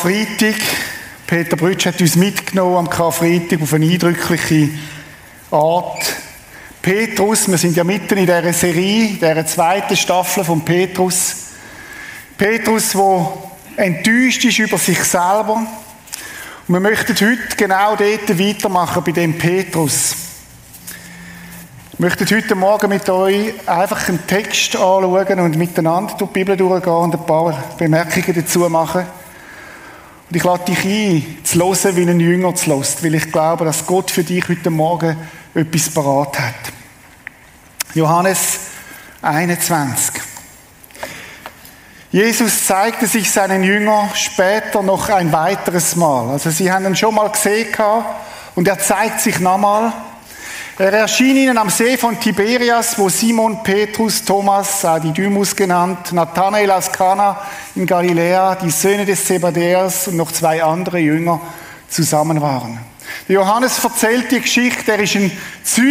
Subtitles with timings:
[0.00, 0.56] Karfreitag.
[1.26, 4.70] Peter Brütsch hat uns mitgenommen am Karfreitag auf eine eindrückliche
[5.50, 6.16] Art.
[6.80, 11.36] Petrus, wir sind ja mitten in dieser Serie, dieser zweiten Staffel von Petrus.
[12.38, 13.28] Petrus, der
[13.76, 15.66] enttäuscht ist über sich selber.
[16.66, 20.14] Und wir möchten heute genau dort weitermachen, bei dem Petrus.
[21.98, 26.56] Wir möchten heute Morgen mit euch einfach einen Text anschauen und miteinander durch die Bibel
[26.56, 29.19] durchgehen und ein paar Bemerkungen dazu machen.
[30.30, 33.64] Und ich lade dich ein, zu hören, wie ein Jünger zu hören, weil ich glaube,
[33.64, 35.16] dass Gott für dich heute Morgen
[35.56, 36.54] etwas parat hat.
[37.94, 38.60] Johannes
[39.22, 40.22] 21.
[42.12, 46.30] Jesus zeigte sich seinen Jüngern später noch ein weiteres Mal.
[46.30, 47.74] Also sie haben ihn schon mal gesehen
[48.54, 49.92] und er zeigt sich nochmal.
[50.80, 56.90] Er erschien ihnen am See von Tiberias, wo Simon, Petrus, Thomas, Didymus genannt, Nathanael aus
[56.90, 57.38] Kana
[57.74, 61.38] in Galiläa, die Söhne des Zebedäers und noch zwei andere Jünger
[61.90, 62.78] zusammen waren.
[63.28, 65.30] Der Johannes erzählt die Geschichte, er ist ein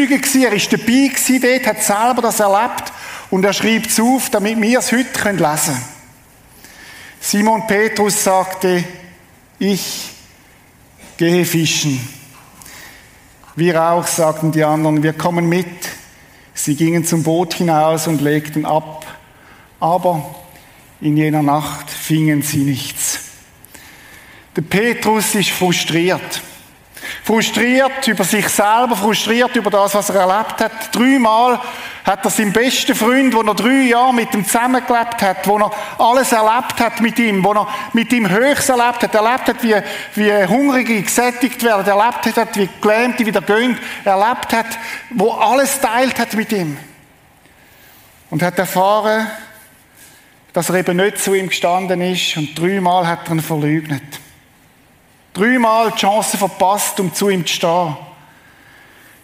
[0.07, 2.91] gewesen, er ist dabei dort, hat selber das erlebt
[3.29, 5.83] und er schreibt es auf, damit wir es heute lesen können.
[7.21, 8.83] Simon Petrus sagte,
[9.59, 10.09] ich
[11.15, 12.18] gehe fischen.
[13.59, 15.67] Wir auch, sagten die anderen, wir kommen mit.
[16.53, 19.05] Sie gingen zum Boot hinaus und legten ab.
[19.81, 20.33] Aber
[21.01, 23.19] in jener Nacht fingen sie nichts.
[24.55, 26.41] Der Petrus ist frustriert.
[27.25, 30.95] Frustriert über sich selber, frustriert über das, was er erlebt hat.
[30.95, 31.59] Dreimal
[32.09, 35.71] hat er seinen besten Freund, wo er drei Jahre mit ihm zusammengelebt hat, wo er
[35.99, 39.75] alles erlebt hat mit ihm, wo er mit ihm Höchst erlebt hat, erlebt hat, wie,
[40.15, 44.65] wie Hungrige gesättigt werden, erlebt hat, wie Gelähmte wieder gehen, erlebt hat,
[45.11, 46.79] wo alles teilt hat mit ihm.
[48.31, 49.27] Und hat erfahren,
[50.53, 54.19] dass er eben nicht zu ihm gestanden ist und dreimal hat er ihn verleugnet.
[55.33, 58.08] Dreimal die Chance verpasst, um zu ihm zu stehen.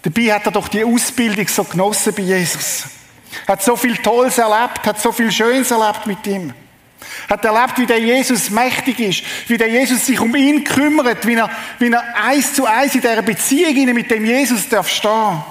[0.05, 2.83] Dabei hat er doch die Ausbildung so genossen bei Jesus.
[3.47, 6.53] Hat so viel Tolles erlebt, hat so viel Schönes erlebt mit ihm.
[7.27, 11.33] Hat erlebt, wie der Jesus mächtig ist, wie der Jesus sich um ihn kümmert, wie
[11.33, 11.49] er,
[11.79, 15.43] wie er eins zu eins in dieser Beziehung mit dem Jesus darf stehen.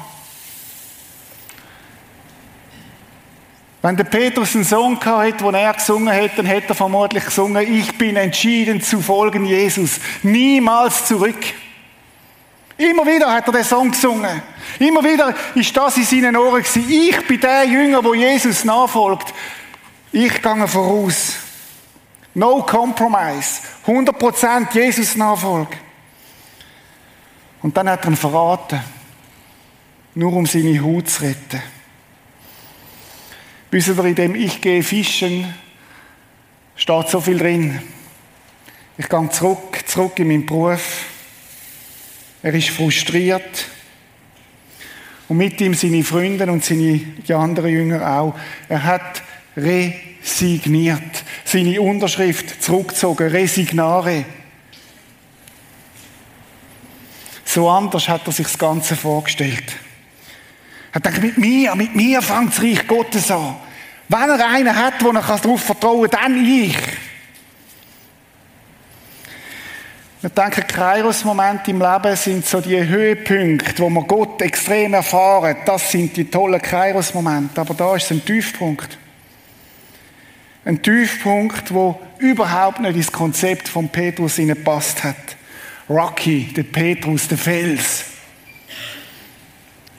[3.82, 7.74] Wenn der Petrus einen Song hätte, den er gesungen hätte, dann hätte er vermutlich gesungen,
[7.74, 11.44] ich bin entschieden zu folgen Jesus, niemals zurück.
[12.76, 14.42] Immer wieder hat er den Song gesungen.
[14.78, 16.90] Immer wieder ist das in seinen Ohren gewesen.
[16.90, 19.32] Ich bin der Jünger, wo Jesus nachfolgt.
[20.10, 21.34] Ich gehe voraus.
[22.34, 23.60] No compromise.
[23.86, 25.76] 100% Jesus Nachfolge.
[27.62, 28.80] Und dann hat er ihn verraten.
[30.16, 31.62] Nur um seine Haut zu retten.
[33.70, 35.54] Wisst ihr, in dem Ich gehe fischen
[36.76, 37.80] steht so viel drin.
[38.98, 41.06] Ich gehe zurück, zurück in meinen Beruf.
[42.44, 43.68] Er ist frustriert.
[45.28, 48.34] Und mit ihm seine Freunde und seine, die anderen Jünger auch.
[48.68, 49.22] Er hat
[49.56, 51.24] resigniert.
[51.46, 53.30] Seine Unterschrift zurückgezogen.
[53.30, 54.26] Resignare.
[57.46, 59.64] So anders hat er sich das Ganze vorgestellt.
[60.92, 63.56] Er hat gedacht, mit mir, mit mir fängt das Reich Gottes an.
[64.10, 66.76] Wenn er einen hat, wo er darauf vertrauen kann, dann ich.
[70.24, 75.54] Wir denken, Kairos-Momente im Leben sind so die Höhepunkte, wo wir Gott extrem erfahren.
[75.66, 77.60] Das sind die tollen Kairos-Momente.
[77.60, 78.96] Aber da ist es ein Tiefpunkt.
[80.64, 85.36] Ein Tiefpunkt, wo überhaupt nicht ins Konzept von Petrus passt hat.
[85.90, 88.04] Rocky, der Petrus, der Fels.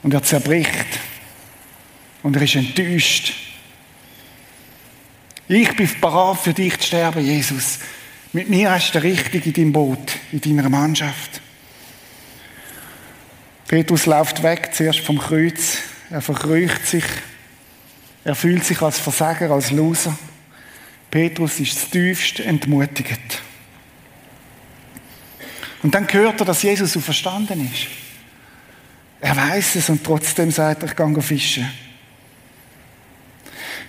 [0.02, 0.88] Und er zerbricht.
[2.24, 3.36] Und er ist enttäuscht.
[5.48, 7.78] Ich bin bereit für dich zu sterben, Jesus.
[8.36, 11.40] Mit mir hast du richtig in deinem Boot, in deiner Mannschaft.
[13.66, 15.78] Petrus läuft weg, zuerst vom Kreuz.
[16.10, 17.06] Er verkreucht sich.
[18.26, 20.18] Er fühlt sich als Versager, als Loser.
[21.10, 23.42] Petrus ist tiefst entmutigt.
[25.82, 27.88] Und dann hört er, dass Jesus so verstanden ist.
[29.22, 31.72] Er weiß es und trotzdem sagt er, ich gehe fischen.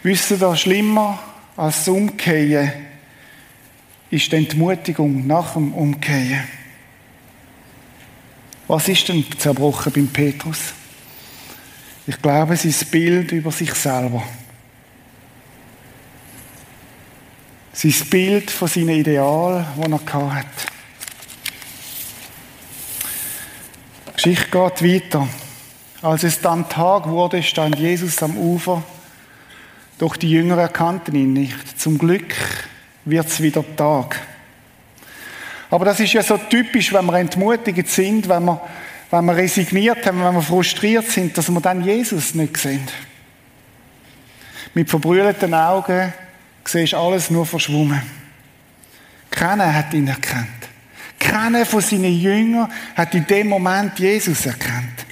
[0.04, 1.18] Wisst ihr, da schlimmer
[1.56, 2.86] als das Umkehren
[4.10, 6.44] ist die Entmutigung nach dem Umkehren.
[8.68, 10.74] Was ist denn zerbrochen beim Petrus?
[12.06, 14.22] Ich glaube, sein Bild über sich selber.
[17.72, 20.48] Sein Bild von seinem Ideal, das er hatte.
[24.08, 25.28] Die Geschichte geht weiter.
[26.02, 28.82] Als es dann Tag wurde, stand Jesus am Ufer,
[29.98, 31.80] doch die Jünger erkannten ihn nicht.
[31.80, 32.34] Zum Glück
[33.06, 34.20] wird es wieder Tag.
[35.70, 38.60] Aber das ist ja so typisch, wenn wir entmutigt sind, wenn wir,
[39.10, 42.86] wenn wir resigniert haben, wenn wir frustriert sind, dass wir dann Jesus nicht sehen.
[44.74, 46.12] Mit verbrüllten Augen
[46.64, 48.02] siehst du alles nur verschwommen.
[49.30, 50.48] Keiner hat ihn erkannt.
[51.18, 55.04] Keiner von seinen Jüngern hat in dem Moment Jesus erkannt.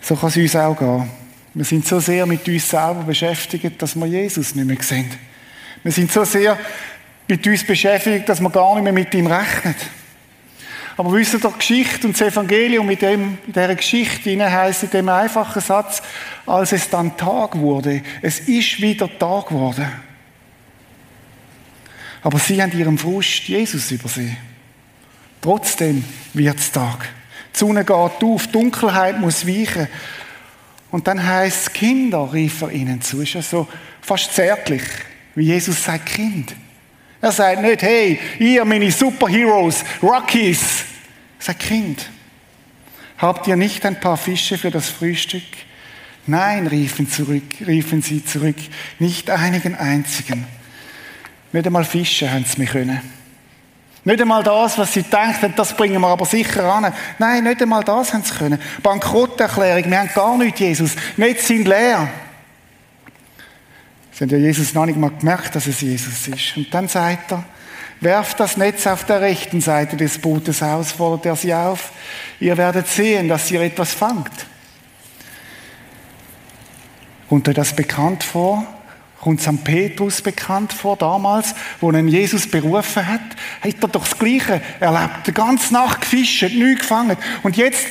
[0.00, 1.25] So kann es uns auch gehen.
[1.56, 5.10] Wir sind so sehr mit uns selber beschäftigt, dass wir Jesus nicht mehr sehen.
[5.82, 6.58] Wir sind so sehr
[7.26, 9.74] mit uns beschäftigt, dass wir gar nicht mehr mit ihm rechnen.
[10.98, 15.08] Aber wissen ihr, Geschichte und das Evangelium mit dem, in dieser Geschichte heisst in dem
[15.08, 16.02] einfachen Satz,
[16.44, 19.90] als es dann Tag wurde, es ist wieder Tag geworden.
[22.22, 24.36] Aber sie haben ihrem Frust Jesus übersehen.
[25.40, 26.04] Trotzdem
[26.34, 27.08] wird es Tag.
[27.54, 29.88] Die Sonne geht auf, Dunkelheit muss weichen.
[30.96, 33.20] Und dann heißt es, Kinder, rief er ihnen zu.
[33.20, 33.68] Ist ja so
[34.00, 34.80] fast zärtlich,
[35.34, 36.56] wie Jesus sagt, Kind.
[37.20, 40.86] Er sagt nicht, hey, ihr meine Superheroes, Rockies.
[41.38, 42.08] Er sagt, Kind,
[43.18, 45.42] habt ihr nicht ein paar Fische für das Frühstück?
[46.26, 48.56] Nein, riefen, zurück, riefen sie zurück,
[48.98, 50.46] nicht einigen einzigen.
[51.52, 53.02] Nicht einmal Fische haben sie mir können.
[54.06, 56.92] Nicht einmal das, was sie denken, das bringen wir aber sicher an.
[57.18, 58.60] Nein, nicht einmal das haben sie können.
[58.80, 60.92] Bankrotterklärung, wir haben gar nichts, Jesus.
[61.16, 62.08] Nicht sind leer.
[64.12, 66.56] Sie haben ja Jesus noch nicht mal gemerkt, dass es Jesus ist.
[66.56, 67.42] Und dann sagt er,
[68.00, 71.90] werft das Netz auf der rechten Seite des Bootes aus, fordert er sie auf.
[72.38, 74.46] Ihr werdet sehen, dass ihr etwas fangt.
[77.28, 78.64] Kommt euch das bekannt vor?
[79.26, 79.64] Kommt St.
[79.64, 83.20] Petrus bekannt vor, damals, wo ihn Jesus berufen hat,
[83.60, 85.26] hat er doch das Gleiche erlebt.
[85.26, 87.16] Die ganze Nacht gefischt, nichts gefangen.
[87.42, 87.88] Und jetzt,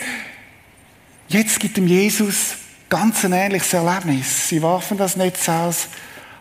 [1.28, 2.56] jetzt gibt ihm Jesus
[2.88, 4.48] ganz ein ähnliches Erlebnis.
[4.48, 5.90] Sie warfen das Netz aus,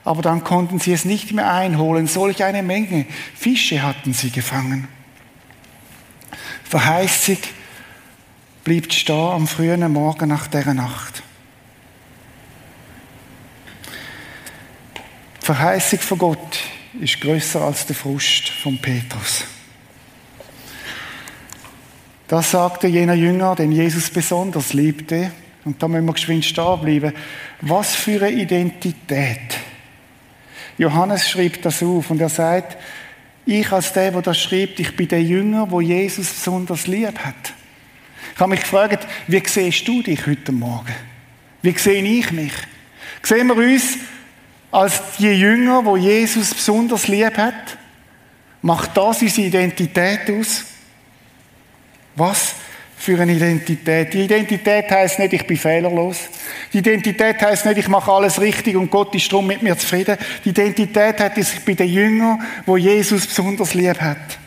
[0.05, 2.07] aber dann konnten sie es nicht mehr einholen.
[2.07, 4.87] Solch eine Menge Fische hatten sie gefangen.
[6.63, 7.41] Verheißig
[8.63, 11.25] blieb stehen am frühen Morgen nach der Nacht.
[15.45, 16.59] Die Verheißung von Gott
[17.03, 19.45] ist größer als der Frust von Petrus.
[22.29, 25.31] Das sagte jener Jünger, den Jesus besonders liebte.
[25.67, 27.13] Und da müssen wir geschwind stehen bleiben.
[27.61, 29.59] Was für eine Identität.
[30.79, 32.79] Johannes schrieb das auf und er sagt,
[33.45, 37.53] ich als der, der das schreibt, ich bin der Jünger, wo Jesus besonders lieb hat.
[38.35, 40.95] Ich habe mich gefragt, wie siehst du dich heute Morgen?
[41.61, 42.55] Wie sehe ich mich?
[43.23, 43.99] Sehen wir uns
[44.75, 47.79] als die Jünger, wo Jesus besonders lieb hat?
[48.61, 50.65] Macht das unsere Identität aus?
[52.17, 52.57] Was
[52.97, 54.13] für eine Identität?
[54.15, 56.19] Die Identität heißt nicht, ich bin fehlerlos.
[56.73, 60.17] Die Identität heißt nicht, ich mache alles richtig und Gott ist drum mit mir zufrieden.
[60.45, 64.39] Die Identität hat, ich bin der Jünger, wo Jesus besonders lieb hat.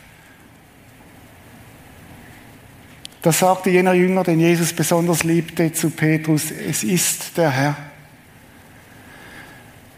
[3.21, 7.77] Das sagte jener Jünger, den Jesus besonders liebte, zu Petrus, es ist der Herr.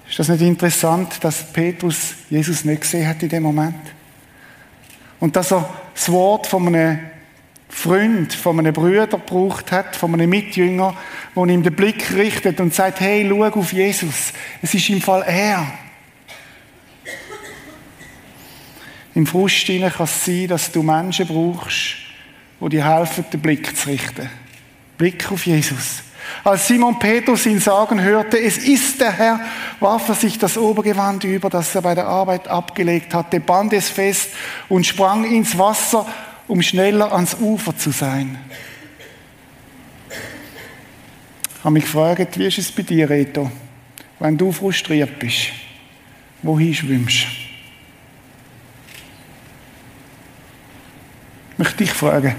[0.10, 3.76] Ist das nicht interessant, dass Petrus Jesus nicht gesehen hat in dem Moment?
[5.20, 7.00] Und dass er das Wort von einem
[7.70, 10.96] Freund, von einem Bruder gebraucht hat, von einem Mitjünger,
[11.36, 14.34] wo ihm den Blick richtet und sagt, hey, schau auf Jesus.
[14.62, 15.72] Es ist im Fall er.
[19.14, 21.98] Im Frust kann es sein, dass du Menschen brauchst,
[22.60, 24.30] die dir helfen, den Blick zu richten.
[24.98, 26.04] Blick auf Jesus.
[26.44, 29.40] Als Simon Petrus ihn sagen hörte, es ist der Herr,
[29.80, 33.90] warf er sich das Obergewand über, das er bei der Arbeit abgelegt hatte, band es
[33.90, 34.30] fest
[34.70, 36.06] und sprang ins Wasser,
[36.48, 38.40] um schneller ans Ufer zu sein.
[41.60, 43.52] Ich habe mich gefragt, wie ist es bei dir, Reto,
[44.20, 45.50] wenn du frustriert bist?
[46.42, 47.28] Wohin schwimmst?
[51.52, 52.34] Ich möchte dich fragen,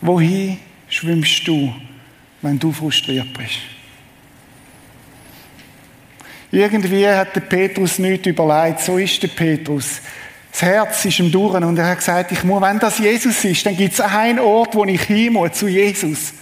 [0.00, 0.58] wohin
[0.88, 1.74] schwimmst du?
[2.42, 3.58] Wenn du frustriert bist.
[6.52, 8.80] Irgendwie hat der Petrus nichts überlegt.
[8.80, 10.00] So ist der Petrus.
[10.50, 13.64] Das Herz ist ihm durch und er hat gesagt, ich muss, wenn das Jesus ist,
[13.64, 16.34] dann gibt es einen Ort, wo ich hin muss, zu Jesus.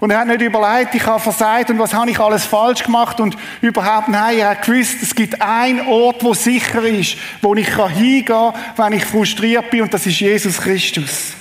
[0.00, 3.20] Und er hat nicht überlegt, ich habe versagt und was habe ich alles falsch gemacht
[3.20, 7.68] und überhaupt nein, er hat gewusst, es gibt einen Ort, wo sicher ist, wo ich
[7.68, 11.34] hingehen kann, wenn ich frustriert bin und das ist Jesus Christus.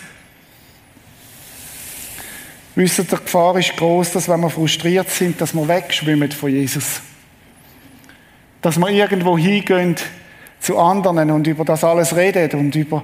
[2.80, 7.02] Wissen, die Gefahr ist groß, dass wenn wir frustriert sind, dass wir wegschwimmen von Jesus.
[8.62, 9.98] Dass wir irgendwo hingehen
[10.62, 13.04] zu anderen und über das alles reden und über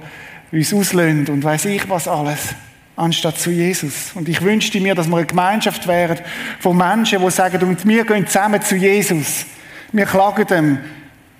[0.50, 2.54] uns auslösen und weiß ich was alles,
[2.96, 4.12] anstatt zu Jesus.
[4.14, 6.20] Und ich wünschte mir, dass wir eine Gemeinschaft wären
[6.58, 9.44] von Menschen, die sagen, und wir gehen zusammen zu Jesus.
[9.92, 10.78] Wir klagen dem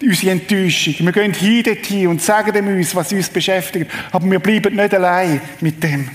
[0.02, 0.94] unsere Enttäuschung.
[0.98, 3.90] Wir gehen hin dorthin und sagen dem uns, was uns beschäftigt.
[4.12, 6.10] Aber wir bleiben nicht allein mit dem.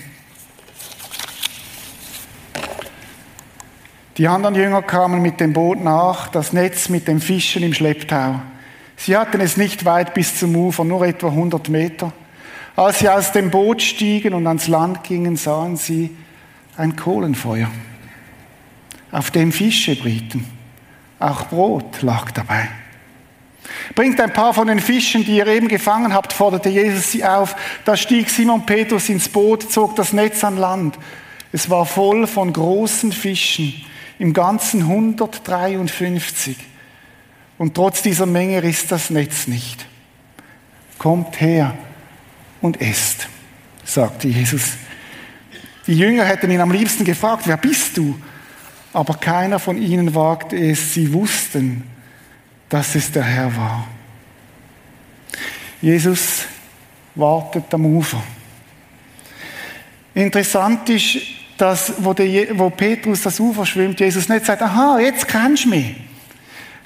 [4.18, 8.42] Die anderen Jünger kamen mit dem Boot nach, das Netz mit dem Fischen im Schlepptau.
[8.98, 12.12] Sie hatten es nicht weit bis zum Ufer, nur etwa 100 Meter.
[12.76, 16.16] Als sie aus dem Boot stiegen und ans Land gingen, sahen sie
[16.76, 17.70] ein Kohlenfeuer,
[19.12, 20.46] auf dem Fische brieten.
[21.20, 22.70] Auch Brot lag dabei.
[23.96, 27.56] Bringt ein paar von den Fischen, die ihr eben gefangen habt, forderte Jesus sie auf.
[27.86, 30.98] Da stieg Simon Petrus ins Boot, zog das Netz an Land.
[31.52, 33.86] Es war voll von großen Fischen,
[34.22, 36.56] im Ganzen 153.
[37.58, 39.88] Und trotz dieser Menge riss das Netz nicht.
[41.00, 41.76] Kommt her
[42.62, 43.28] und esst,
[43.84, 44.74] sagte Jesus.
[45.88, 48.16] Die Jünger hätten ihn am liebsten gefragt, wer bist du?
[48.94, 50.94] Aber keiner von ihnen wagte es.
[50.94, 51.84] Sie wussten,
[52.70, 53.88] dass es der Herr war.
[55.82, 56.46] Jesus
[57.16, 58.22] wartet am Ufer.
[60.14, 61.18] Interessant ist,
[61.62, 65.70] dass, wo, der, wo Petrus das Ufer schwimmt, Jesus nicht sagt, aha, jetzt kennst du
[65.70, 65.96] mich.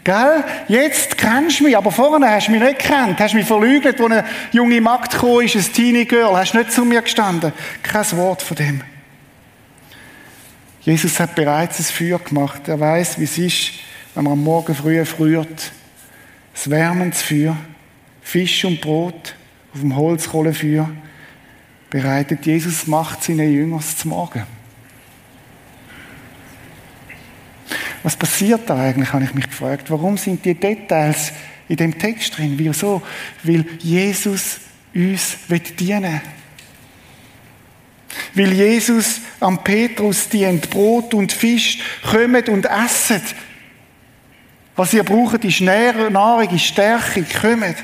[0.04, 0.44] Gell?
[0.68, 3.20] Jetzt kennst du mich, aber vorne hast du mich nicht gekannt.
[3.20, 6.36] Hast mich verleugnet, wo eine junge Magd gekommen ist, ein Teenie Girl.
[6.36, 7.54] Hast nicht zu mir gestanden.
[7.82, 8.82] Kein Wort von dem.
[10.82, 12.68] Jesus hat bereits ein Feuer gemacht.
[12.68, 13.72] Er weiß, wie es ist,
[14.14, 15.72] wenn man am Morgen früh friert,
[16.54, 17.58] das wärmendes Feuer,
[18.22, 19.36] Fisch und Brot
[19.74, 20.90] auf dem Holzkohlenfeuer,
[21.90, 24.44] bereitet Jesus Macht seinen Jüngern zum Morgen.
[28.06, 29.90] Was passiert da eigentlich, habe ich mich gefragt.
[29.90, 31.32] Warum sind die Details
[31.68, 32.54] in dem Text drin?
[32.56, 33.02] Wieso?
[33.42, 34.60] Weil Jesus
[34.94, 36.22] uns dienen
[38.36, 38.46] will.
[38.46, 43.24] Weil Jesus am Petrus dient, Brot und Fisch, kommt und essen.
[44.76, 47.76] Was ihr braucht, ist Nahrung, ist Stärke, kommt.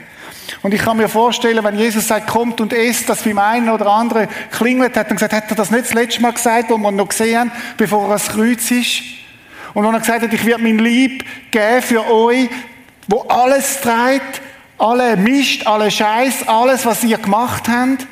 [0.62, 3.88] Und ich kann mir vorstellen, wenn Jesus sagt, kommt und esst, dass beim einen oder
[3.88, 6.92] anderen klingelt hat und gesagt, hat er das nicht das letzte Mal gesagt, wo wir
[6.92, 9.21] noch gesehen haben, bevor er ans Kreuz ist?
[9.74, 12.50] Und wenn er gesagt hat, ich werde mein Lieb geben für euch,
[13.08, 14.42] wo alles trägt,
[14.78, 18.08] alle Mist, alle Scheiß, alles, was ihr gemacht habt.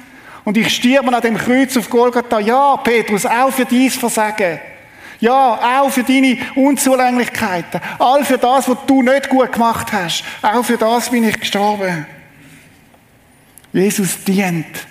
[0.46, 2.40] Und ich stirbe an dem Kreuz auf Golgatha.
[2.40, 4.60] Ja, Petrus, auch für dies Versagen.
[5.20, 7.82] Ja, auch für deine Unzulänglichkeiten.
[7.98, 10.24] All für das, was du nicht gut gemacht hast.
[10.42, 12.06] Auch für das bin ich gestorben.
[13.74, 14.88] Jesus dient.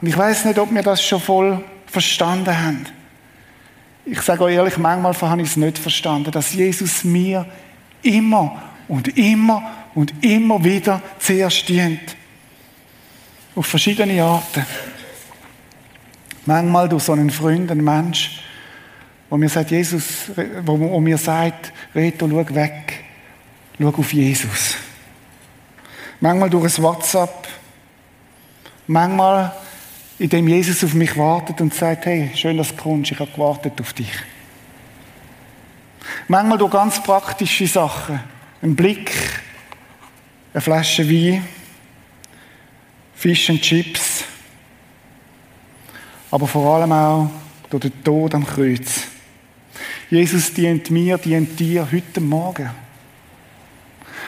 [0.00, 2.86] Und ich weiß nicht, ob wir das schon voll verstanden haben.
[4.08, 7.44] Ich sage euch ehrlich, manchmal habe ich es nicht verstanden, dass Jesus mir
[8.02, 9.62] immer und immer
[9.96, 12.16] und immer wieder zuerst dient.
[13.56, 14.64] Auf verschiedene Arten.
[16.44, 18.42] Manchmal durch so einen Freund, einen Mensch,
[19.28, 20.30] wo mir sagt, Jesus,
[20.64, 23.04] wo, mir sagt, Reto, schau weg,
[23.76, 24.76] schau auf Jesus.
[26.20, 27.48] Manchmal durch ein WhatsApp,
[28.86, 29.52] manchmal,
[30.18, 33.80] indem Jesus auf mich wartet und sagt, hey, schön, dass du kommst, ich habe gewartet
[33.80, 34.12] auf dich.
[36.28, 38.20] Manchmal durch ganz praktische Sachen,
[38.62, 39.12] ein Blick,
[40.52, 41.46] eine Flasche Wein,
[43.14, 44.24] Fisch und Chips,
[46.30, 47.30] aber vor allem auch
[47.70, 49.02] durch den Tod am Kreuz.
[50.10, 52.70] Jesus dient mir, dient dir heute Morgen.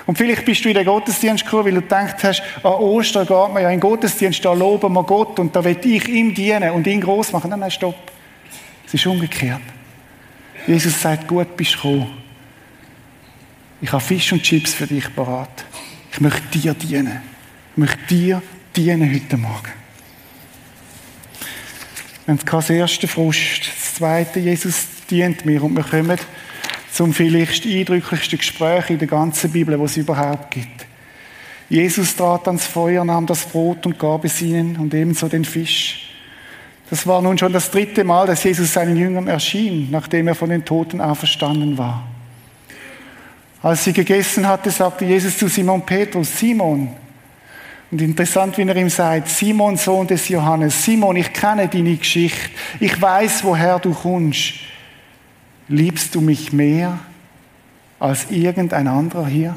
[0.08, 3.52] Und vielleicht bist du in den Gottesdienst gekommen, weil du gedacht hast, an Ostern geht
[3.52, 6.70] man ja in den Gottesdienst, da loben wir Gott und da will ich ihm dienen
[6.70, 7.50] und ihn groß machen.
[7.50, 8.10] Nein, nein, stopp.
[8.86, 9.60] Es ist umgekehrt.
[10.66, 12.22] Jesus sagt, gut bist du gekommen.
[13.82, 15.66] Ich habe Fisch und Chips für dich parat.
[16.10, 17.20] Ich möchte dir dienen.
[17.72, 18.42] Ich möchte dir
[18.74, 19.72] dienen heute Morgen.
[22.26, 23.70] Und das erste Frust.
[23.76, 26.18] Das zweite, Jesus dient mir und wir kommen
[26.98, 30.84] zum vielleicht eindrücklichsten Gespräch in der ganzen Bibel, was es überhaupt gibt.
[31.68, 36.10] Jesus trat ans Feuer, nahm das Brot und gab es ihnen und ebenso den Fisch.
[36.90, 40.50] Das war nun schon das dritte Mal, dass Jesus seinen Jüngern erschien, nachdem er von
[40.50, 42.02] den Toten auferstanden war.
[43.62, 46.88] Als sie gegessen hatte, sagte Jesus zu Simon Petrus, Simon,
[47.92, 52.50] und interessant, wie er ihm sagt, Simon, Sohn des Johannes, Simon, ich kenne deine Geschichte,
[52.80, 54.54] ich weiß, woher du kommst.
[55.68, 56.98] Liebst du mich mehr
[57.98, 59.56] als irgendein anderer hier?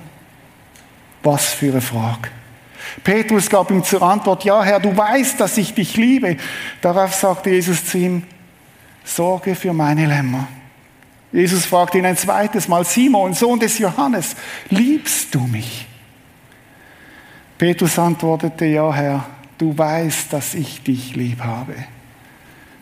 [1.24, 2.30] Was für eine Frage.
[3.04, 6.38] Petrus gab ihm zur Antwort, ja Herr, du weißt, dass ich dich liebe.
[6.82, 8.24] Darauf sagte Jesus zu ihm,
[9.04, 10.48] Sorge für meine Lämmer.
[11.32, 14.36] Jesus fragte ihn ein zweites Mal, Simon, Sohn des Johannes,
[14.70, 15.88] liebst du mich?
[17.58, 19.26] Petrus antwortete, ja Herr,
[19.58, 21.76] du weißt, dass ich dich lieb habe.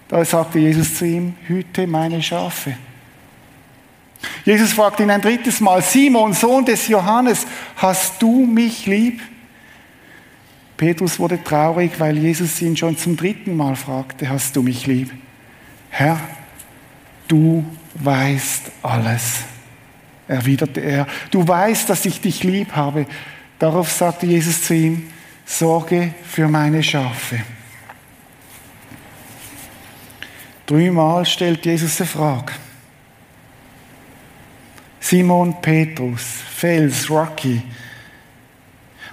[0.07, 2.75] Da sagte Jesus zu ihm, hüte meine Schafe.
[4.45, 7.45] Jesus fragt ihn ein drittes Mal, Simon, Sohn des Johannes,
[7.77, 9.21] hast du mich lieb?
[10.77, 15.11] Petrus wurde traurig, weil Jesus ihn schon zum dritten Mal fragte, hast du mich lieb?
[15.89, 16.19] Herr,
[17.27, 19.41] du weißt alles,
[20.27, 21.07] erwiderte er.
[21.31, 23.05] Du weißt, dass ich dich lieb habe.
[23.57, 25.11] Darauf sagte Jesus zu ihm,
[25.45, 27.41] sorge für meine Schafe.
[30.65, 32.53] Dreimal stellt Jesus eine Frage.
[35.09, 36.21] Simon Petrus,
[36.55, 37.59] Fels, Rocky.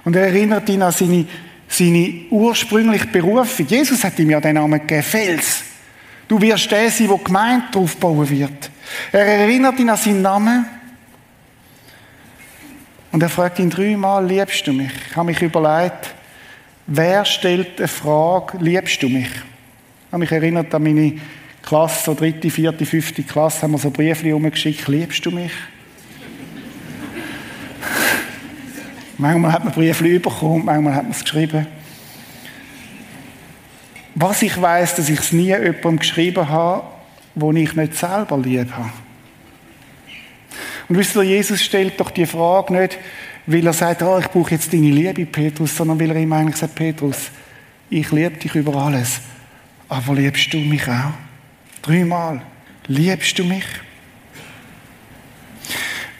[0.05, 1.25] Und er erinnert ihn an seine,
[1.67, 3.65] seine ursprüngliche Berufung.
[3.65, 5.63] Jesus hat ihm ja den Namen gegeben, Fels.
[6.27, 8.69] Du wirst der sein, die Gemeinde draufbauen wird.
[9.11, 10.67] Er erinnert ihn an seinen Namen.
[13.11, 14.91] Und er fragt ihn dreimal, liebst du mich?
[15.09, 16.13] Ich habe mich überlegt,
[16.85, 19.29] wer stellt eine Frage, liebst du mich?
[19.29, 21.13] Ich habe mich erinnert an meine
[21.63, 25.51] Klasse, so dritte, vierte, fünfte Klasse, haben wir so Briefe umgeschickt, liebst du mich?
[29.17, 31.67] Manchmal hat man Briefe bekommen, manchmal hat man es geschrieben.
[34.15, 36.83] Was ich weiß, dass ich es nie jemandem geschrieben habe,
[37.35, 38.91] wo ich nicht selber lieb habe.
[40.89, 42.97] Und wisst ihr, Jesus stellt doch die Frage nicht,
[43.45, 46.55] weil er sagt, oh, ich brauche jetzt deine Liebe, Petrus, sondern weil er ihm eigentlich
[46.55, 47.29] sagt, Petrus,
[47.89, 49.21] ich liebe dich über alles,
[49.87, 51.13] aber liebst du mich auch?
[51.81, 52.41] Dreimal.
[52.87, 53.65] Liebst du mich?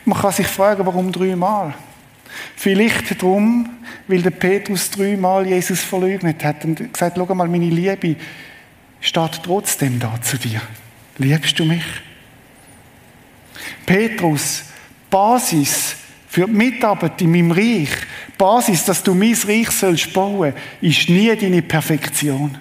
[0.06, 1.74] Man kann sich fragen, warum dreimal?
[2.60, 3.70] Vielleicht darum,
[4.08, 8.16] weil der Petrus dreimal Jesus verleugnet hat und gesagt, schau mal, meine Liebe
[9.00, 10.60] steht trotzdem da zu dir.
[11.20, 11.84] Liebst du mich?
[13.86, 14.64] Petrus,
[15.08, 17.92] Basis für die Mitarbeit in meinem Reich,
[18.40, 22.58] Basis, dass du mein Reich sollst bauen, ist nie deine Perfektion.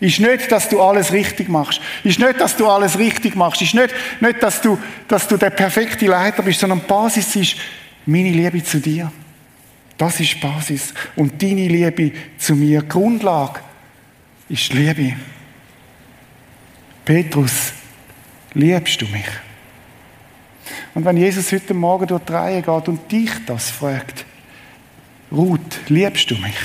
[0.00, 1.82] Ist nicht, dass du alles richtig machst.
[2.02, 3.60] Ist nicht, dass du alles richtig machst.
[3.60, 7.56] Ist nicht, nicht dass, du, dass du der perfekte Leiter bist, sondern Basis ist
[8.10, 9.10] meine Liebe zu dir.
[9.96, 10.92] Das ist Basis.
[11.14, 13.60] Und deine Liebe zu mir, Grundlage,
[14.48, 15.14] ist Liebe.
[17.04, 17.72] Petrus,
[18.54, 19.26] liebst du mich?
[20.94, 24.24] Und wenn Jesus heute Morgen durch die Reihe geht und dich das fragt,
[25.30, 26.56] Ruth, liebst du mich?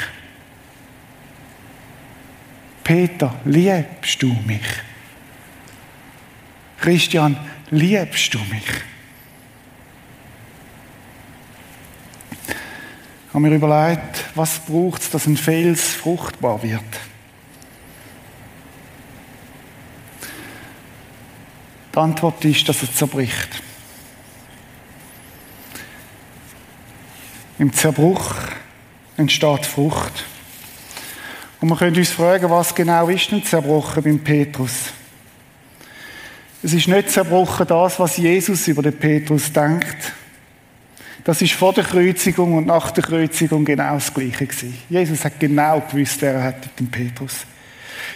[2.83, 4.61] Peter, liebst du mich?
[6.79, 7.37] Christian,
[7.69, 8.94] liebst du mich?
[13.35, 16.79] Ich habe mir überlegt, was braucht es, dass ein Fels fruchtbar wird?
[21.93, 23.61] Die Antwort ist, dass er zerbricht.
[27.59, 28.35] Im Zerbruch
[29.17, 30.23] entsteht Frucht.
[31.59, 34.93] Und wir können uns fragen, was genau ist denn zerbrochen beim Petrus?
[36.63, 40.14] Es ist nicht zerbrochen das, was Jesus über den Petrus denkt.
[41.25, 44.77] Das ist vor der Kreuzigung und nach der Kreuzigung genau das Gleiche gewesen.
[44.89, 47.47] Jesus hat genau gewusst, wer er hat mit dem Petrus.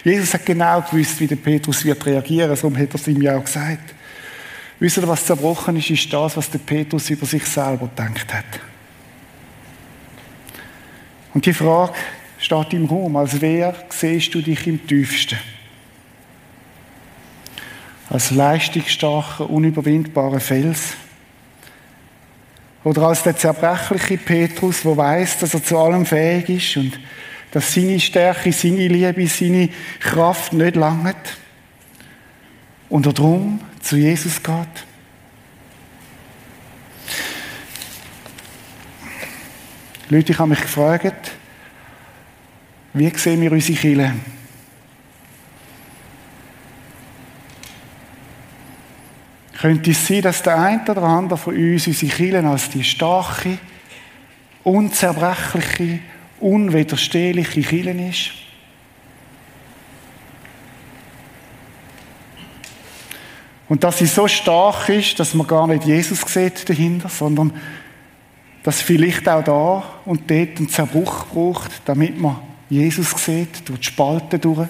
[0.04, 2.54] Jesus hat genau gewusst, wie der Petrus wird reagieren.
[2.54, 3.94] So hat er es ihm ja auch gesagt.
[4.78, 8.60] Wisst ihr, was zerbrochen ist, ist das, was der Petrus über sich selber gedacht hat.
[11.34, 11.94] Und die Frage
[12.38, 15.38] steht im Raum, als wer siehst du dich im tiefsten?
[18.08, 20.94] Als leistungsstarker, unüberwindbarer Fels?
[22.82, 26.98] Oder als der zerbrechliche Petrus, der weiß, dass er zu allem fähig ist und
[27.50, 31.38] dass seine Stärke, seine Liebe, seine Kraft nicht langt
[32.88, 34.86] und er drum zu Jesus geht?
[40.08, 41.32] Leute, ich habe mich gefragt,
[42.94, 44.14] wie sehen wir unsere Kirche?
[49.60, 53.58] Könnte es sein, dass der eine oder andere von uns unsere Kirche als die starke,
[54.64, 55.98] unzerbrechliche,
[56.40, 58.30] unwiderstehliche Kirche ist?
[63.68, 67.52] Und dass sie so stark ist, dass man gar nicht Jesus sieht dahinter, sondern
[68.62, 72.38] dass vielleicht auch da und dort einen Zerbruch braucht, damit man
[72.70, 74.68] Jesus sieht, durch die Spalten durch.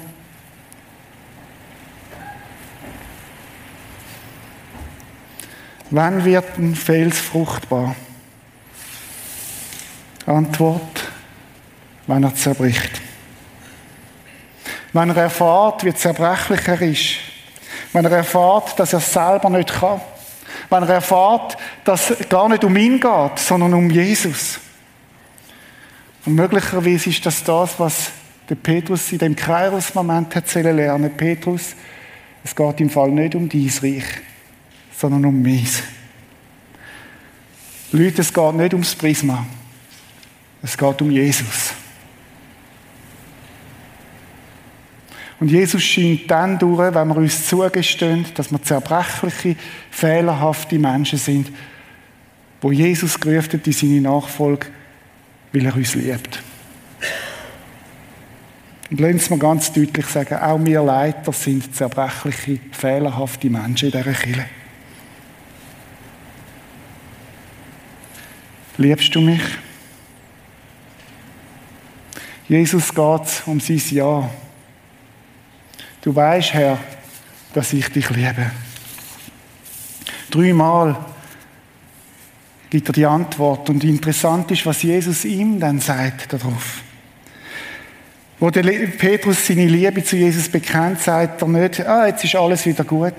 [5.90, 7.96] Wann wird ein Fels fruchtbar?
[10.26, 11.10] Antwort,
[12.06, 13.00] wenn er zerbricht.
[14.92, 17.14] Wenn er erfahrt, wie zerbrechlich er ist.
[17.92, 20.00] Wenn er erfahrt, dass er selber nicht kann.
[20.68, 24.60] Wenn er erfahrt, dass es gar nicht um ihn geht, sondern um Jesus.
[26.24, 28.10] Und möglicherweise ist das das, was
[28.48, 31.74] der Petrus in dem Kairos-Moment hat lernen Petrus,
[32.42, 34.04] es geht im Fall nicht um dein Reich,
[35.00, 35.82] sondern um mich.
[37.90, 39.46] Leute, es geht nicht ums Prisma.
[40.62, 41.72] Es geht um Jesus.
[45.40, 49.56] Und Jesus scheint dann durch, wenn wir uns zugestehen, dass wir zerbrechliche,
[49.90, 51.50] fehlerhafte Menschen sind,
[52.60, 54.66] wo Jesus gerufen hat in seine Nachfolge,
[55.54, 56.42] weil er uns liebt.
[58.90, 63.92] Und lassen Sie mir ganz deutlich sagen, auch wir Leiter sind zerbrechliche, fehlerhafte Menschen in
[63.92, 64.59] dieser Kirche.
[68.80, 69.42] Liebst du mich?
[72.48, 74.30] Jesus geht um sein Ja.
[76.00, 76.78] Du weißt, Herr,
[77.52, 78.50] dass ich dich liebe.
[80.30, 80.96] Dreimal
[82.70, 83.68] gibt er die Antwort.
[83.68, 86.80] Und interessant ist, was Jesus ihm dann sagt darauf.
[88.40, 92.64] Wo der Petrus seine Liebe zu Jesus bekennt, sagt er nicht, ah, jetzt ist alles
[92.64, 93.12] wieder gut,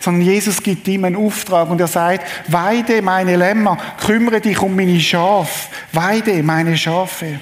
[0.00, 4.76] sondern Jesus gibt ihm einen Auftrag und er sagt, weide meine Lämmer, kümmere dich um
[4.76, 7.40] meine Schafe, weide meine Schafe.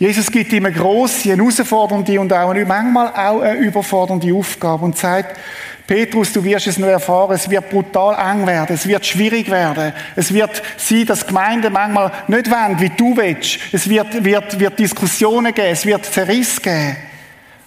[0.00, 4.86] Jesus gibt ihm eine grosse, eine herausfordernde und auch eine, manchmal auch eine überfordernde Aufgabe
[4.86, 5.38] und sagt,
[5.86, 9.92] Petrus, du wirst es noch erfahren, es wird brutal eng werden, es wird schwierig werden,
[10.16, 13.58] es wird sein, dass Gemeinden manchmal nicht wollen, wie du willst.
[13.72, 16.96] Es wird, wird, wird Diskussionen geben, es wird Zerriss geben.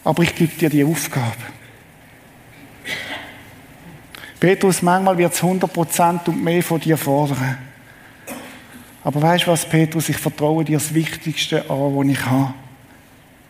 [0.03, 1.35] Aber ich gebe dir die Aufgabe.
[4.39, 7.72] Petrus, manchmal wird es 100% und mehr von dir fordern.
[9.03, 12.53] Aber weißt du was, Petrus, ich vertraue dir das Wichtigste an, was ich habe.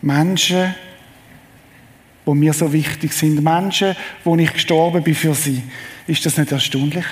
[0.02, 0.74] Menschen,
[2.26, 3.42] die mir so wichtig sind.
[3.42, 5.62] Menschen, wo ich gestorben bin für sie.
[6.06, 7.04] Ist das nicht erstaunlich?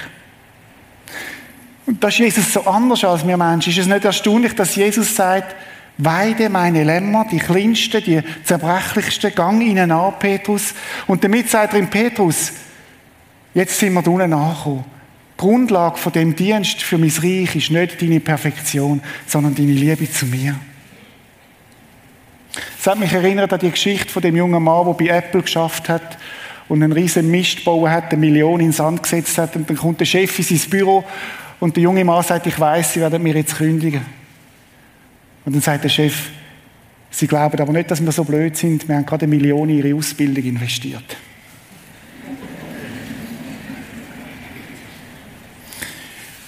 [1.87, 3.70] Und das ist Jesus so anders als wir Menschen.
[3.70, 5.55] Ist es nicht erstaunlich, dass Jesus sagt,
[5.98, 10.74] Weide meine Lämmer, die kleinsten, die zerbrechlichsten, gang ihnen an, Petrus.
[11.07, 12.52] Und damit sagt er ihm, Petrus,
[13.55, 14.85] jetzt sind wir da unten angekommen.
[15.42, 20.24] Grundlage von dem Dienst für mein Reich ist nicht deine Perfektion, sondern deine Liebe zu
[20.26, 20.55] mir.
[22.78, 25.88] Es hat mich erinnert an die Geschichte von dem jungen Mann, der bei Apple geschafft
[25.88, 26.16] hat
[26.68, 29.76] und einen riesen Mist gebaut hat, eine Million in den Sand gesetzt hat und dann
[29.76, 31.02] kommt der Chef in sein Büro
[31.59, 34.02] und der junge Mann sagt, ich weiß, Sie werden mir jetzt kündigen.
[35.44, 36.31] Und dann sagt der Chef,
[37.11, 39.78] Sie glauben aber nicht, dass wir so blöd sind, wir haben gerade eine Million in
[39.78, 41.16] Ihre Ausbildung investiert.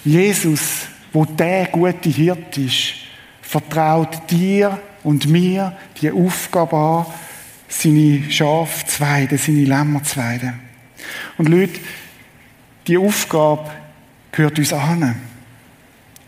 [0.05, 2.95] Jesus, wo der gute Hirt ist,
[3.41, 7.07] vertraut dir und mir die Aufgabe an,
[7.69, 10.61] seine Schafe zu weiden, seine Lämmer zu weiden.
[11.39, 11.81] Und Leute,
[12.87, 13.71] die Aufgabe
[14.33, 15.17] gehört uns an.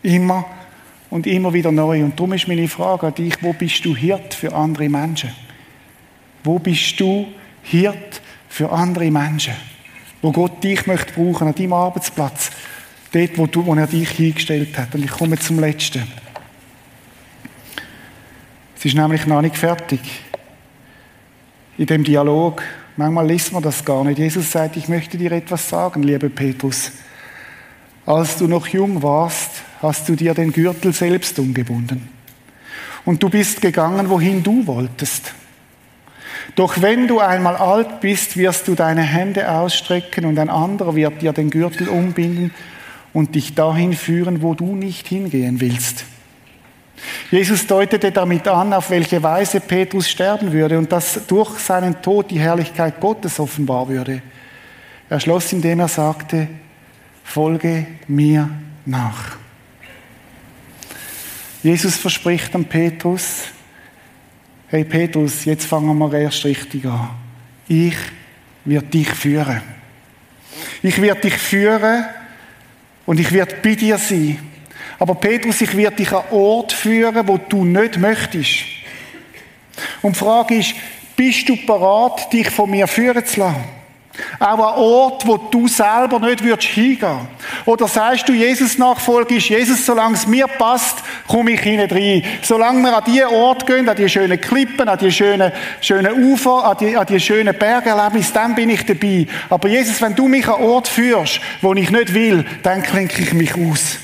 [0.03, 0.45] Immer
[1.09, 2.03] und immer wieder neu.
[2.03, 5.31] Und darum ist meine Frage an dich, wo bist du Hirt für andere Menschen?
[6.43, 7.27] Wo bist du
[7.63, 9.53] Hirt für andere Menschen?
[10.21, 12.51] Wo Gott dich möchte brauchen, an deinem Arbeitsplatz,
[13.17, 14.93] dort, wo, du, wo er dich hingestellt hat.
[14.93, 16.03] Und ich komme zum Letzten.
[18.77, 19.99] Es ist nämlich noch nicht fertig.
[21.77, 22.61] In dem Dialog,
[22.95, 24.19] manchmal liest man das gar nicht.
[24.19, 26.91] Jesus sagt, ich möchte dir etwas sagen, lieber Petrus.
[28.05, 32.07] Als du noch jung warst, hast du dir den Gürtel selbst umgebunden.
[33.03, 35.33] Und du bist gegangen, wohin du wolltest.
[36.55, 41.21] Doch wenn du einmal alt bist, wirst du deine Hände ausstrecken und ein anderer wird
[41.21, 42.51] dir den Gürtel umbinden
[43.17, 46.05] und dich dahin führen, wo du nicht hingehen willst.
[47.31, 52.29] Jesus deutete damit an, auf welche Weise Petrus sterben würde und dass durch seinen Tod
[52.29, 54.21] die Herrlichkeit Gottes offenbar würde.
[55.09, 56.47] Er schloss, indem er sagte,
[57.23, 58.51] folge mir
[58.85, 59.37] nach.
[61.63, 63.45] Jesus verspricht an Petrus,
[64.67, 67.09] hey Petrus, jetzt fangen wir erst richtig an.
[67.67, 67.97] Ich
[68.63, 69.63] werde dich führen.
[70.83, 72.05] Ich werde dich führen
[73.07, 74.37] und ich werde bei dir sein.
[74.99, 78.65] Aber Petrus, ich werde dich an Ort führen, wo du nicht möchtest.
[80.01, 80.75] Und die Frage ist,
[81.15, 83.63] bist du bereit, dich von mir führen zu lassen?
[84.39, 87.27] Auch an Ort, wo du selber nicht würdest hingehen.
[87.67, 92.23] Oder sagst du, Jesus Nachfolge ist Jesus, solange es mir passt, komme ich hinein rein.
[92.41, 95.51] Solange wir an die Ort gehen, an die schönen Klippen, an die schönen,
[95.81, 99.27] schönen Ufer, an die, an die schönen Bergerlebnisse, dann bin ich dabei.
[99.49, 103.33] Aber Jesus, wenn du mich an Ort führst, wo ich nicht will, dann klinke ich
[103.33, 103.97] mich aus.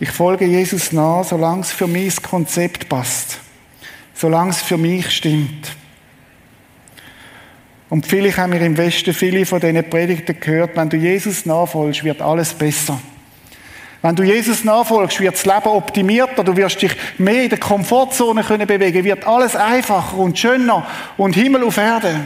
[0.00, 3.40] Ich folge Jesus nach, solange es für mich das Konzept passt.
[4.14, 5.83] Solange es für mich stimmt.
[7.94, 12.02] Und vielleicht haben wir im Westen viele von diesen Predigten gehört, wenn du Jesus nachfolgst,
[12.02, 13.00] wird alles besser.
[14.02, 18.42] Wenn du Jesus nachfolgst, wird das Leben optimierter, du wirst dich mehr in der Komfortzone
[18.42, 20.84] können bewegen, wird alles einfacher und schöner
[21.16, 22.22] und Himmel auf Erde.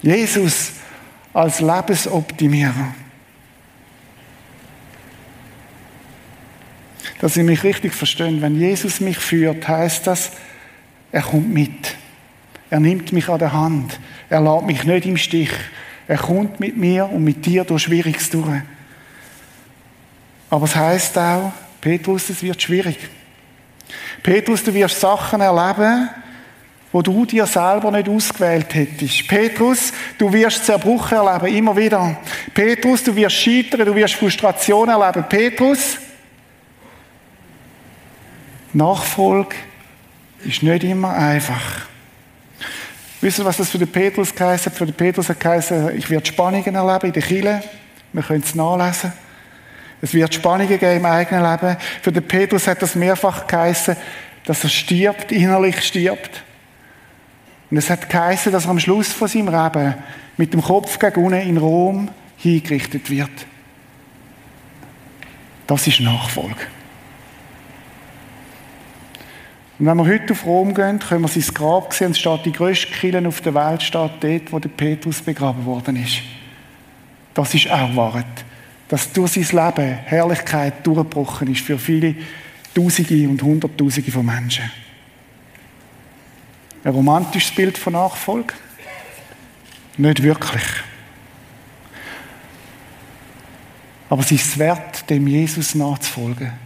[0.00, 0.74] Jesus
[1.32, 2.94] als Lebensoptimierer.
[7.20, 10.30] Dass ihr mich richtig versteht, wenn Jesus mich führt, heißt das,
[11.10, 11.96] er kommt mit.
[12.74, 14.00] Er nimmt mich an der Hand.
[14.28, 15.52] Er lässt mich nicht im Stich.
[16.08, 18.62] Er kommt mit mir und mit dir durch Schwieriges durch.
[20.50, 22.98] Aber es heißt auch, Petrus, es wird schwierig.
[24.24, 26.10] Petrus, du wirst Sachen erleben,
[26.90, 29.28] wo du dir selber nicht ausgewählt hättest.
[29.28, 32.16] Petrus, du wirst Zerbruch erleben, immer wieder.
[32.52, 35.24] Petrus, du wirst scheitern, du wirst Frustration erleben.
[35.28, 35.98] Petrus,
[38.72, 39.54] Nachfolge
[40.44, 41.93] ist nicht immer einfach.
[43.24, 44.76] Wisst ihr, was das für den Petrus geheißen hat?
[44.76, 47.64] Für den Petrus hat geheißen, ich werde Spannungen erleben in der Kille.
[48.12, 49.14] Wir können es nachlesen.
[50.02, 51.78] Es wird Spannungen geben im eigenen Leben.
[52.02, 53.96] Für den Petrus hat das mehrfach geheißen,
[54.44, 56.42] dass er stirbt, innerlich stirbt.
[57.70, 59.94] Und es hat geheißen, dass er am Schluss von seinem Leben
[60.36, 63.30] mit dem Kopf gegen unten in Rom hingerichtet wird.
[65.66, 66.66] Das ist Nachfolge.
[69.84, 72.12] Und wenn wir heute auf Rom gehen, können wir sein Grab sehen.
[72.12, 76.02] Es steht die grösste Kille auf der Welt, steht dort, wo der Petrus begraben worden
[76.02, 76.22] ist.
[77.34, 78.24] Das ist auch Wahrheit.
[78.88, 82.14] Dass durch sein Leben Herrlichkeit durchgebrochen ist für viele
[82.74, 84.72] Tausende und Hunderttausende von Menschen.
[86.82, 88.54] Ein romantisches Bild von Nachfolge?
[89.98, 90.64] Nicht wirklich.
[94.08, 96.64] Aber es ist wert, dem Jesus nachzufolgen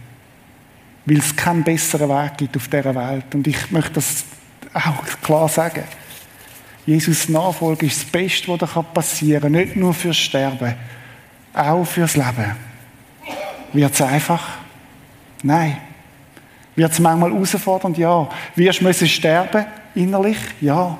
[1.09, 3.33] weil es keinen besseren Weg gibt auf dieser Welt.
[3.33, 4.25] Und ich möchte das
[4.73, 5.83] auch klar sagen.
[6.85, 9.51] Jesus Nachfolge ist das Beste, was da passieren kann.
[9.53, 10.75] Nicht nur fürs Sterben,
[11.53, 12.55] auch fürs Leben.
[13.73, 14.57] Wird es einfach?
[15.41, 15.77] Nein.
[16.75, 17.97] Wird es manchmal herausfordernd?
[17.97, 18.29] Ja.
[18.55, 20.37] Wirst du sterben innerlich?
[20.61, 20.97] Ja.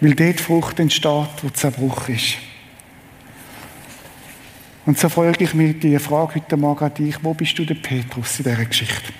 [0.00, 2.36] Weil dort Frucht entsteht, wo Zerbruch ist.
[4.86, 7.74] Und so frage ich mich die Frage heute Morgen an dich, wo bist du der
[7.74, 9.12] Petrus in dieser Geschichte?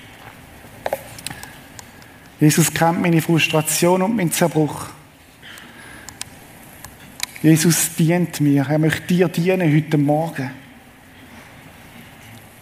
[2.38, 4.88] Jesus kennt meine Frustration und meinen Zerbruch.
[7.42, 8.66] Jesus dient mir.
[8.68, 10.50] Er möchte dir dienen heute Morgen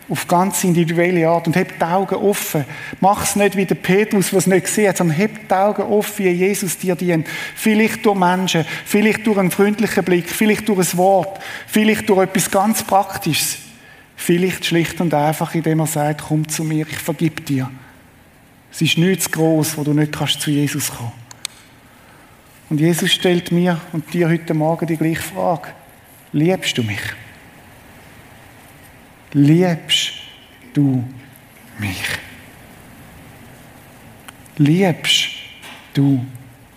[0.09, 2.65] auf ganz individuelle Art und heb die Augen offen.
[3.01, 5.83] Mach es nicht wie der Petrus, der es nicht gesehen hat, sondern heb die Augen
[5.83, 7.27] offen, wie Jesus dir dient.
[7.55, 12.51] Vielleicht durch Menschen, vielleicht durch einen freundlichen Blick, vielleicht durch ein Wort, vielleicht durch etwas
[12.51, 13.59] ganz Praktisches.
[14.17, 17.71] Vielleicht schlicht und einfach, indem er sagt, komm zu mir, ich vergib dir.
[18.71, 21.13] Es ist nichts groß, wo du nicht kannst zu Jesus kommen.
[22.71, 25.69] Und Jesus stellt mir und dir heute Morgen die gleiche Frage.
[26.33, 27.01] Liebst du mich?
[29.33, 30.13] Liebst
[30.75, 31.05] du
[31.79, 32.03] mich?
[34.57, 35.29] Liebst
[35.95, 36.25] du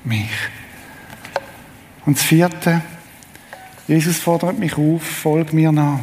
[0.04, 0.30] mich?
[2.06, 2.82] Und das vierte,
[3.88, 6.00] Jesus fordert mich auf, folg mir nach.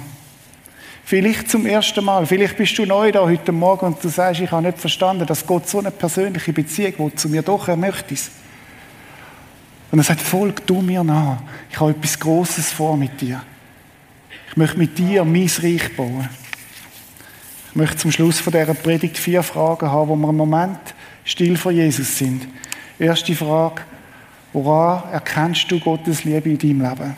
[1.05, 4.51] Vielleicht zum ersten Mal, vielleicht bist du neu da heute Morgen und du sagst, ich
[4.51, 8.15] habe nicht verstanden, dass Gott so eine persönliche Beziehung will zu mir, doch er möchte
[8.15, 8.31] es.
[9.91, 11.43] Und er sagt, folg du mir nach.
[11.71, 13.43] Ich habe etwas Großes vor mit dir.
[14.49, 16.29] Ich möchte mit dir mein Reich bauen.
[17.73, 20.79] Ich möchte zum Schluss von dieser Predigt vier Fragen haben, wo wir im Moment
[21.25, 22.47] still vor Jesus sind.
[22.99, 23.81] Erste Frage,
[24.53, 27.17] woran erkennst du Gottes Liebe in deinem Leben?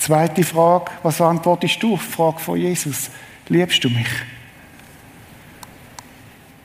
[0.00, 3.10] Zweite Frage, was antwortest du auf die Frage von Jesus?
[3.48, 4.08] Liebst du mich?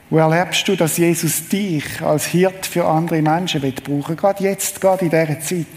[0.10, 4.15] Wo erlebst du, dass Jesus dich als Hirt für andere Menschen brauchen?
[4.15, 5.67] Gerade jetzt, gerade in dieser Zeit.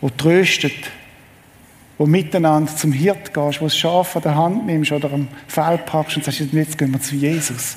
[0.00, 0.90] Wo tröstet,
[2.02, 5.78] wo miteinander zum Hirt gehst, wo das Schaf an der Hand nimmst oder am Fell
[5.78, 7.76] packst und sagst, jetzt gehen wir zu Jesus.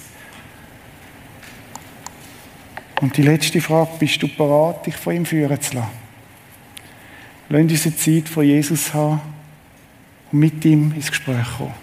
[3.01, 5.91] Und die letzte Frage, bist du bereit, dich von ihm führen zu lassen?
[7.49, 9.21] Lass eine Zeit von Jesus haben
[10.31, 11.75] und mit ihm ins Gespräch kommen.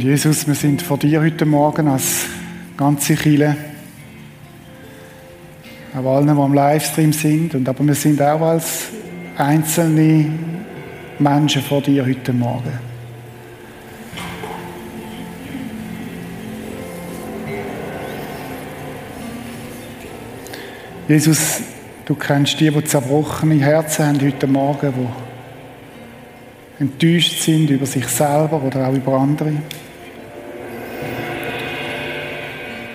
[0.00, 2.24] Und Jesus, wir sind vor dir heute Morgen als
[2.74, 3.54] ganze Chile.
[5.94, 7.54] Auch allen, die am Livestream sind.
[7.54, 8.84] Und aber wir sind auch als
[9.36, 10.24] einzelne
[11.18, 12.72] Menschen vor dir heute Morgen.
[21.08, 21.60] Jesus,
[22.06, 24.94] du kennst die, die zerbrochene Herzen haben heute Morgen,
[26.78, 29.52] die enttäuscht sind über sich selber oder auch über andere.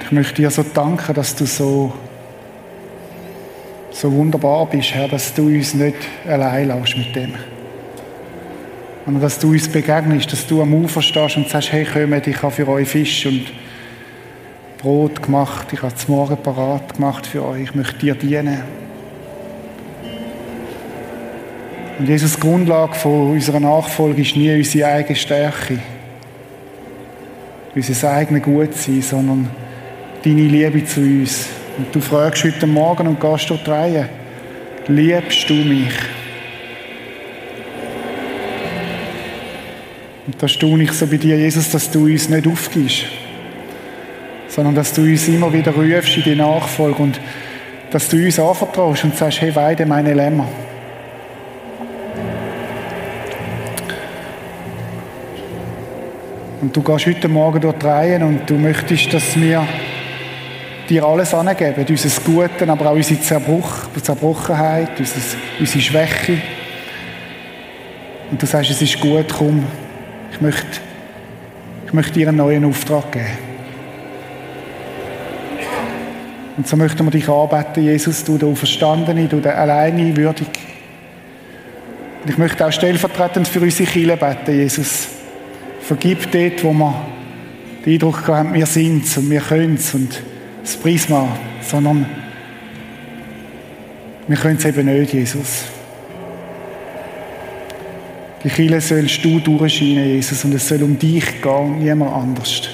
[0.06, 1.92] Ich möchte dir so danken, dass du so,
[3.90, 7.34] so wunderbar bist, Herr, dass du uns nicht allein lässt mit dem.
[9.08, 12.40] Und dass du uns begegnest, dass du am Ufer stehst und sagst, hey, kommt, ich
[12.40, 13.52] habe für euch Fisch und
[14.78, 18.62] Brot gemacht, ich habe das Morgen parat gemacht für euch, ich möchte dir dienen.
[21.98, 25.80] Und Jesus, die Grundlage von unserer Nachfolge ist nie unsere eigene Stärke,
[27.74, 29.65] unser eigenes Gutsein, sondern
[30.26, 31.48] deine Liebe zu uns.
[31.78, 34.10] Und du fragst heute Morgen und gehst dort rein,
[34.88, 35.94] liebst du mich?
[40.28, 43.06] Und da staune ich so bei dir, Jesus, dass du uns nicht aufgibst
[44.56, 47.20] sondern dass du uns immer wieder rufst in die Nachfolge und
[47.92, 50.48] dass du uns anvertraust und sagst, hey, weide meine Lämmer.
[56.62, 59.68] Und du gehst heute Morgen dort rein und du möchtest, dass wir
[60.90, 64.92] dir alles angeben, unser Gute, aber auch unsere Zerbruch, Zerbrochenheit,
[65.60, 66.38] unsere Schwäche.
[68.32, 69.64] Und du sagst, es ist gut, komm,
[70.32, 70.80] ich möchte,
[71.86, 73.46] ich möchte dir einen neuen Auftrag geben.
[76.58, 80.48] Und so möchten wir dich anbeten, Jesus, du der Auferstandene, du der alleine würdig.
[82.24, 85.10] Und ich möchte auch stellvertretend für unsere Kinder beten, Jesus.
[85.82, 86.96] Vergib dort, wo wir
[87.86, 89.94] den Eindruck haben, wir sind und wir können es
[90.66, 91.28] das Prisma,
[91.62, 92.06] sondern
[94.28, 95.66] wir können es eben nicht, Jesus.
[98.44, 102.70] Die Kirche sollst du durchscheinen, Jesus, und es soll um dich gehen und niemand anders.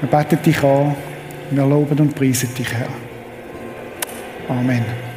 [0.00, 0.94] Wir beten dich an.
[1.50, 2.88] Wir loben und preisen dich, Herr.
[4.48, 5.09] Amen.